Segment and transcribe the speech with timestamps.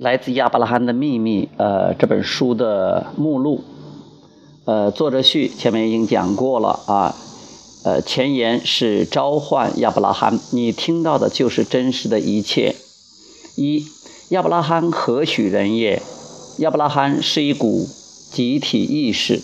[0.00, 3.62] 来自亚伯拉罕的秘密，呃，这本书的目录，
[4.64, 7.14] 呃，作者序前面已经讲过了啊，
[7.84, 12.76] 呃，前言是召唤亚伯拉罕，你听到的就是真实的一切。
[13.56, 13.84] 一，
[14.30, 16.00] 亚伯拉罕何许人也？
[16.60, 17.86] 亚伯拉罕是一股
[18.30, 19.42] 集体意识，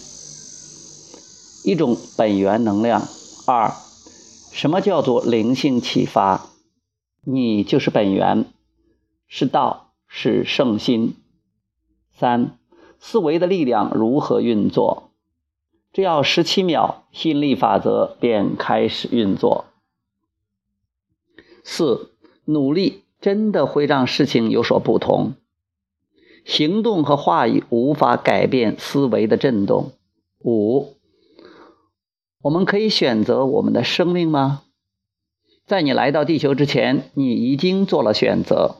[1.64, 3.07] 一种本源能量。
[3.45, 3.75] 二，
[4.52, 6.46] 什么叫做灵性启发？
[7.27, 8.46] 你就是本源，
[9.29, 9.86] 是道，
[10.18, 11.14] 是圣心。
[12.14, 12.58] 三，
[12.98, 15.11] 思维的力量如何运作？
[15.93, 19.66] 只要十七秒，吸引力法则便开始运作。
[21.62, 22.12] 四，
[22.46, 25.34] 努力真的会让事情有所不同。
[26.46, 29.93] 行动和话语无法改变思维的震动。
[30.43, 30.94] 五，
[32.41, 34.62] 我们可以选择我们的生命吗？
[35.66, 38.77] 在你来到地球之前，你已经做了选择。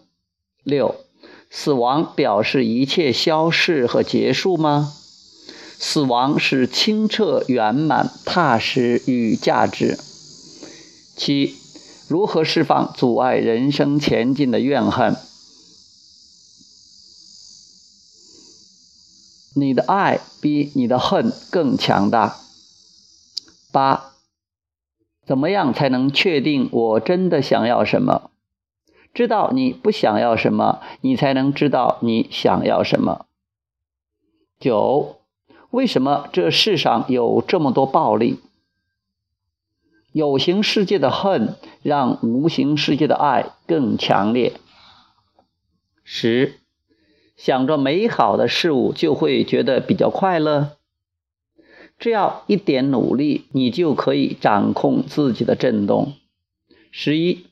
[0.63, 0.97] 六，
[1.51, 4.93] 死亡表示一切消逝和结束吗？
[5.79, 9.99] 死亡是清澈、圆满、踏实与价值。
[11.17, 11.55] 七，
[12.09, 15.17] 如何释放阻碍人生前进的怨恨？
[19.55, 22.39] 你的爱比你的恨更强大。
[23.71, 24.13] 八，
[25.27, 28.31] 怎么样才能确定我真的想要什么？
[29.17, 33.25] 知道你不想要什么，你才能知道你想要什么。
[34.61, 35.17] 九，
[35.71, 38.41] 为什么这世上有这么多暴力？
[40.13, 44.53] 有形世界的恨让无形世界的爱更强烈。
[46.05, 46.61] 十。
[47.37, 50.77] 想着美好的事物，就会觉得比较快乐。
[51.99, 56.13] 只要一点努力，你就可以掌控自己的震动。
[56.91, 57.47] 十一，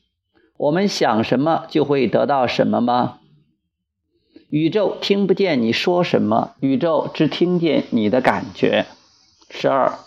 [0.57, 3.19] 我们想什么就会得到什么吗？
[4.49, 8.85] 宇宙听不见你说什么，宇宙只听见你的感觉。
[9.49, 9.99] 十二，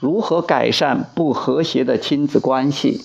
[0.00, 3.02] 如何改善不和谐的亲子关系？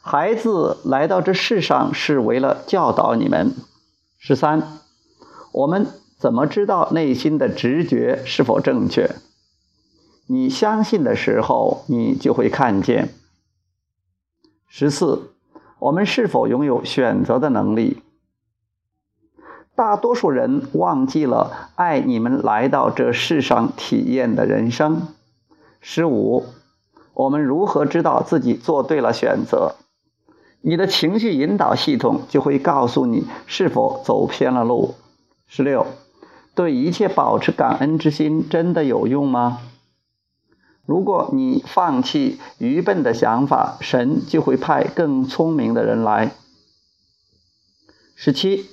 [0.00, 3.54] 孩子来到这世上是为了教导你们。
[4.18, 4.78] 十三，
[5.50, 5.86] 我们
[6.16, 9.16] 怎么知道内心的直觉是否正确？
[10.28, 13.08] 你相信的时候，你就会看见。
[14.76, 15.30] 十四，
[15.78, 18.02] 我们是否拥有选择的能力？
[19.76, 25.06] 大多数人忘记了爱你们来到这世上体验的人生。
[25.80, 26.46] 十五，
[27.12, 29.76] 我们如何知道自己做对了选择？
[30.60, 34.96] 你的情绪引导系统就会告诉你是否走偏了路。
[35.46, 35.86] 十六，
[36.56, 39.60] 对一切保持感恩之心真的有用吗？
[40.86, 46.32] 如果你放弃愚笨的想法，神就会派更聪明的人来。
[48.14, 48.66] 十七，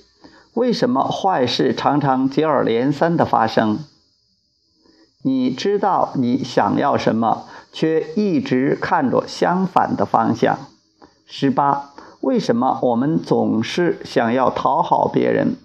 [0.53, 3.79] 为什么坏事常常接二连三的发生？
[5.23, 10.59] 你知道你想要什么，却一直看着相反的方向。
[11.25, 15.55] 十八，为什么我们总是想要讨好别人？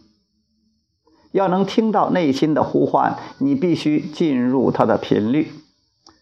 [1.32, 5.52] 要能听到内心的呼唤，你必须进入它的频率。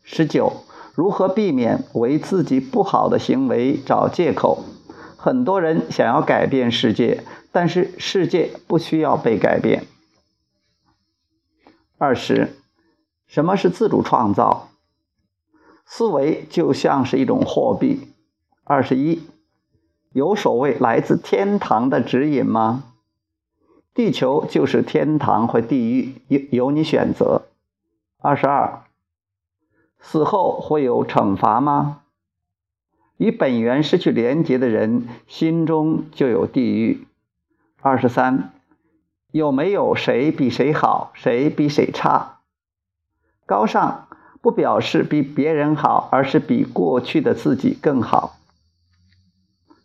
[0.04, 4.62] 十九，如何避免为自己不好的行为找借口？
[5.16, 9.86] 很多人想要改变世界，但是世界不需要被改变。
[11.96, 12.54] 二十，
[13.26, 14.68] 什么是自主创造？
[15.86, 18.08] 思维就像是一种货币。
[18.64, 19.22] 二十一。
[20.12, 22.84] 有所谓来自天堂的指引吗？
[23.94, 27.46] 地球就是天堂或地狱，由由你选择。
[28.18, 28.84] 二十二，
[30.06, 32.02] 死后会有惩罚吗？
[33.16, 37.06] 与本源失去连结的人心中就有地狱。
[37.80, 38.52] 二十三，
[39.32, 42.40] 有没有谁比谁好，谁比谁差？
[43.46, 44.06] 高尚
[44.42, 48.36] 不表示比别人好，而是比过去的自己更好。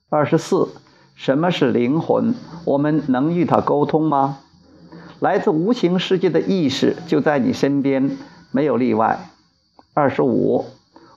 [0.09, 0.69] 二十四，
[1.15, 2.35] 什么是灵魂？
[2.65, 4.39] 我们能与它沟通吗？
[5.19, 8.17] 来自无形世界的意识就在你身边，
[8.51, 9.29] 没有例外。
[9.93, 10.65] 二十五，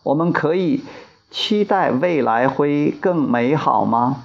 [0.02, 0.82] 我们可以
[1.30, 4.24] 期待未来会更美好吗？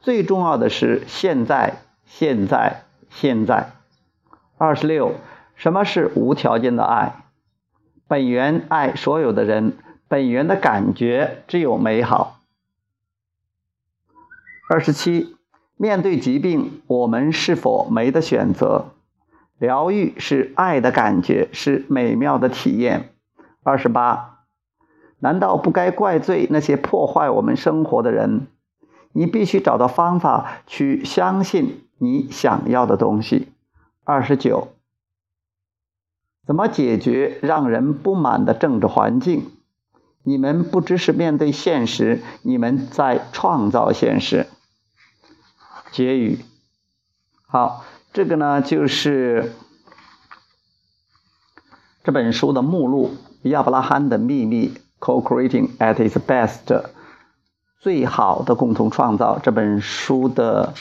[0.00, 3.72] 最重要的是现在，现在，现在。
[4.56, 5.14] 二十六，
[5.56, 7.24] 什么是无条件的爱？
[8.08, 9.76] 本源爱所有的人，
[10.08, 12.40] 本源的感觉只有美好。
[14.68, 15.36] 二十七，
[15.76, 18.86] 面对疾病，我们是否没得选择？
[19.58, 23.11] 疗愈是爱的感觉，是美妙的体验。
[23.62, 24.44] 二十八，
[25.18, 28.48] 难道不该怪罪那些破坏我们生活的人？
[29.12, 33.52] 你必须找到方法去相信你想要的东西。
[34.04, 34.68] 二十九，
[36.46, 39.50] 怎么解决让人不满的政治环境？
[40.24, 44.46] 你们不只是面对现实，你们在创造现实。
[45.90, 46.38] 结语，
[47.46, 49.52] 好，这个呢就是
[52.02, 53.16] 这本书的目录，
[53.50, 54.68] 《亚伯拉罕的秘密》
[55.00, 56.84] （Co-creating at its best），
[57.80, 59.40] 最好的共同创造。
[59.40, 60.74] 这本书的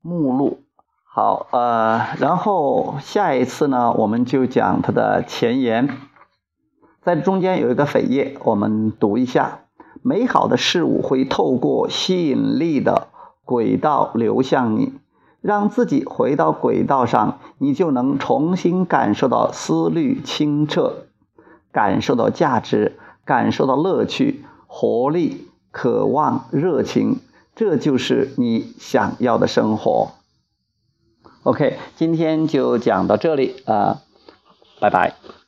[0.00, 0.62] 目录。
[1.02, 5.98] 好，呃，然后下一次呢，我们就讲它的前言，
[7.02, 9.64] 在中间有一个扉页，我们读一下：
[10.02, 13.08] 美好的事物会透过吸引力的
[13.44, 14.94] 轨道流向你，
[15.42, 21.04] 让自己回到轨道上，你就能重新感受到思虑清澈，
[21.72, 27.18] 感受到价值，感受到乐趣、活力、渴望、热情，
[27.54, 30.12] 这就是你想要的生活。
[31.42, 33.98] OK，今天就讲到这里啊，
[34.80, 35.41] 拜拜。